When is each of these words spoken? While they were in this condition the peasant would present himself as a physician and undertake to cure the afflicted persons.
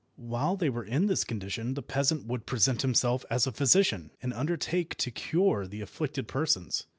While 0.15 0.55
they 0.55 0.71
were 0.71 0.83
in 0.83 1.05
this 1.05 1.23
condition 1.23 1.75
the 1.75 1.83
peasant 1.83 2.25
would 2.25 2.47
present 2.47 2.81
himself 2.81 3.23
as 3.29 3.45
a 3.45 3.51
physician 3.51 4.09
and 4.19 4.33
undertake 4.33 4.95
to 4.97 5.11
cure 5.11 5.67
the 5.67 5.81
afflicted 5.81 6.27
persons. 6.27 6.87